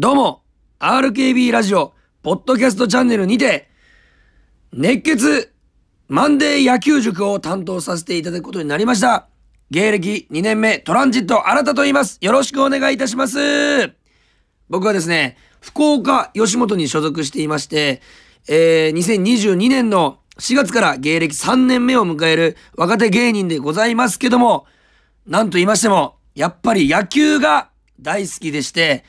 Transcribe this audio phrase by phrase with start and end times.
[0.00, 0.44] どうも、
[0.78, 3.68] RKB ラジオ、ポッドキャストチャンネルにて、
[4.72, 5.52] 熱血
[6.06, 9.26] マンデー野球塾を担当させていただくことになりました。
[9.72, 12.18] 芸歴2年目、トランジット新田と言います。
[12.20, 13.92] よろしくお願いいたします。
[14.68, 18.00] 僕はですね、福岡吉本に所属していまして、
[18.48, 24.64] えー、2022年の4月から芸歴3年目を迎える若手芸人でございますけども、
[25.26, 29.02] なんと言いましても、やっぱり野球が大好きでして、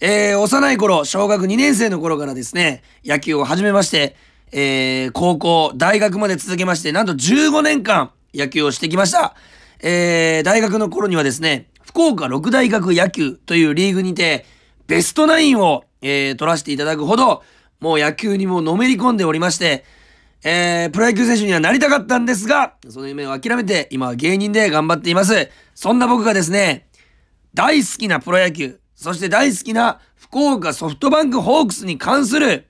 [0.00, 4.14] えー、幼い頃、小学2年生の頃からですね、野球を始めまして、
[4.52, 9.34] えー、高校、大学まで続けまして、なんと15年間野球をしてきました。
[9.80, 14.46] えー、大学の頃にはですね、福岡六大学野球というリーグにて、
[14.86, 17.42] ベストナインを、えー、取らせていただくほど、
[17.80, 19.84] もう野球にものめり込んでおりまして、
[20.44, 25.50] えー、プロ野球選手にはなりたかったんですが、その夢を諦めて、今は芸人で頑張っています。
[25.74, 26.86] そんな僕がですね、
[27.52, 32.66] 大好きなプロ野球、そして大好きな福岡ソフトバンクホークスに関する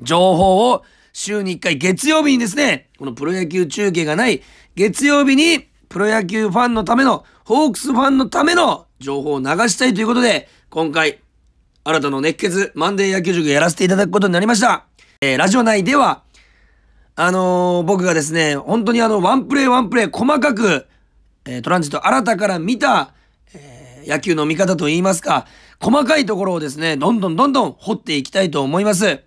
[0.00, 4.42] 情報を週に1回月曜日にですね、このプロ野球中継がない
[4.74, 11.20] 月曜日にプロ野球ファンのための、ホークスファンのための情報を流したいということで、今回、
[11.84, 14.86] 新たな熱血マンデー野球塾やらせていただくことになりました。
[15.20, 16.24] えー、ラジオ内では、
[17.14, 20.88] あのー僕がですね、本当にあの、ワンプレーワンプレー細かく、
[21.44, 23.14] えートランジット新たから見た、
[23.54, 25.46] えー野球の見方といいますか、
[25.80, 29.20] 細かいところをですね、どんどんどんどん掘っていきたいと思います。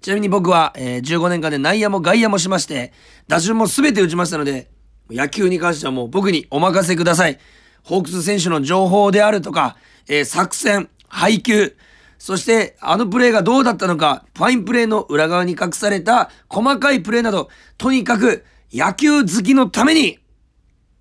[0.00, 2.92] ちなみに僕は、えー15年間で内野も外野もしまして、
[3.28, 4.70] 打順も全て打ちましたので、
[5.10, 7.38] 野球に関してはもう僕にお任せください。
[7.82, 9.76] ホークス選手の情報であるとか、
[10.08, 11.76] えー作戦、配球、
[12.18, 20.18] そしてあのプレーがどうだったのか、ファインプレーの裏側に隠された細かいプレーなど、とにかく野球好きのために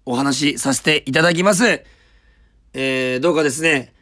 [0.06, 1.84] お話しさせていただきます。
[2.74, 3.94] えー、どうかですね、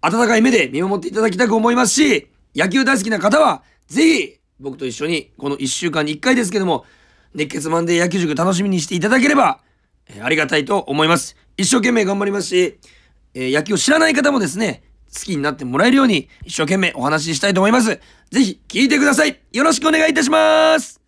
[0.00, 6.84] 温かい目で見守っていただきたく思いますし、野球大好きな方は、ぜひ、僕と一緒に、この1週間に1回ですけども、
[7.34, 9.60] 熱血マンデー野球塾楽しみにしていただければ、
[10.08, 11.36] えーありがたいと思います。
[11.56, 12.78] 一生懸命頑張りますし、
[13.34, 14.82] えー野球を知らない方もですね、
[15.14, 17.88] 好きになってもらえるように、一生懸命お話ししたいと思います。
[17.88, 18.00] ぜ
[18.42, 19.40] ひ、聞いてください。
[19.52, 21.01] よろしくお願いいたします。